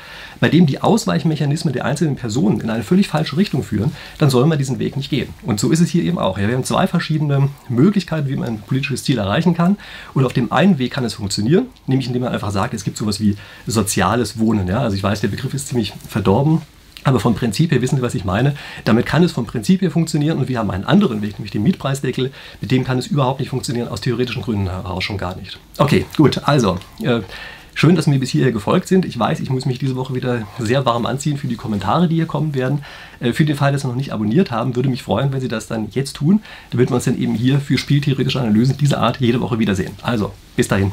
bei 0.40 0.50
dem 0.50 0.66
die 0.66 0.82
Ausweichmechanismen 0.82 1.72
der 1.72 1.86
einzelnen 1.86 2.16
Personen 2.16 2.60
in 2.60 2.68
eine 2.68 2.82
völlig 2.82 3.08
falsche 3.08 3.38
Richtung 3.38 3.62
führen, 3.62 3.92
dann 4.18 4.28
soll 4.28 4.44
man 4.44 4.58
diesen 4.58 4.78
Weg 4.78 4.98
nicht 4.98 5.08
gehen. 5.08 5.30
Und 5.42 5.58
so 5.58 5.70
ist 5.70 5.80
es 5.80 5.88
hier 5.88 6.04
eben 6.04 6.18
auch. 6.18 6.36
Ja, 6.36 6.48
wir 6.48 6.54
haben 6.54 6.64
zwei 6.64 6.86
verschiedene 6.86 7.48
Möglichkeiten, 7.70 8.28
wie 8.28 8.36
man 8.36 8.48
ein 8.48 8.60
politisches 8.60 9.04
Ziel 9.04 9.16
erreichen 9.16 9.54
kann. 9.54 9.78
Und 10.12 10.26
auf 10.26 10.34
dem 10.34 10.52
einen 10.52 10.76
Weg 10.76 10.92
kann 10.92 11.04
es 11.04 11.14
funktionieren, 11.14 11.68
nämlich 11.86 12.06
indem 12.06 12.20
man 12.20 12.32
einfach 12.34 12.50
sagt, 12.50 12.74
es 12.74 12.84
gibt 12.84 12.98
sowas 12.98 13.20
wie 13.20 13.36
soziales 13.66 14.38
Wohnen. 14.38 14.68
Ja? 14.68 14.82
Also 14.82 14.98
ich 14.98 15.02
weiß, 15.02 15.22
der 15.22 15.28
Begriff 15.28 15.54
ist 15.54 15.68
ziemlich 15.68 15.94
verdorben. 16.06 16.60
Aber 17.04 17.20
vom 17.20 17.34
Prinzip 17.34 17.72
her 17.72 17.80
wissen 17.80 17.96
Sie, 17.96 18.02
was 18.02 18.14
ich 18.14 18.24
meine. 18.24 18.54
Damit 18.84 19.06
kann 19.06 19.22
es 19.22 19.32
vom 19.32 19.46
Prinzip 19.46 19.80
her 19.82 19.90
funktionieren 19.90 20.38
und 20.38 20.48
wir 20.48 20.58
haben 20.58 20.70
einen 20.70 20.84
anderen 20.84 21.22
Weg, 21.22 21.38
nämlich 21.38 21.50
den 21.50 21.62
Mietpreisdeckel. 21.62 22.30
Mit 22.60 22.70
dem 22.70 22.84
kann 22.84 22.98
es 22.98 23.06
überhaupt 23.06 23.40
nicht 23.40 23.48
funktionieren, 23.48 23.88
aus 23.88 24.00
theoretischen 24.00 24.42
Gründen 24.42 24.68
heraus 24.68 25.04
schon 25.04 25.18
gar 25.18 25.36
nicht. 25.36 25.58
Okay, 25.78 26.04
gut, 26.16 26.42
also. 26.44 26.78
Äh, 27.02 27.20
Schön, 27.74 27.94
dass 27.94 28.04
Sie 28.04 28.10
mir 28.10 28.18
bis 28.18 28.28
hierher 28.28 28.52
gefolgt 28.52 28.88
sind. 28.88 29.06
Ich 29.06 29.18
weiß, 29.18 29.40
ich 29.40 29.48
muss 29.48 29.64
mich 29.64 29.78
diese 29.78 29.96
Woche 29.96 30.14
wieder 30.14 30.46
sehr 30.58 30.84
warm 30.84 31.06
anziehen 31.06 31.38
für 31.38 31.46
die 31.46 31.56
Kommentare, 31.56 32.08
die 32.08 32.16
hier 32.16 32.26
kommen 32.26 32.54
werden. 32.54 32.84
Äh, 33.20 33.32
für 33.32 33.46
den 33.46 33.56
Fall, 33.56 33.72
dass 33.72 33.82
Sie 33.82 33.88
noch 33.88 33.94
nicht 33.94 34.12
abonniert 34.12 34.50
haben, 34.50 34.76
würde 34.76 34.90
mich 34.90 35.02
freuen, 35.02 35.32
wenn 35.32 35.40
Sie 35.40 35.48
das 35.48 35.66
dann 35.66 35.88
jetzt 35.92 36.16
tun, 36.16 36.42
damit 36.72 36.90
wir 36.90 36.96
uns 36.96 37.04
dann 37.04 37.18
eben 37.18 37.34
hier 37.34 37.58
für 37.58 37.78
spieltheoretische 37.78 38.40
Analysen 38.40 38.76
dieser 38.76 39.00
Art 39.00 39.20
jede 39.20 39.40
Woche 39.40 39.58
wiedersehen. 39.58 39.92
Also, 40.02 40.32
bis 40.56 40.68
dahin. 40.68 40.92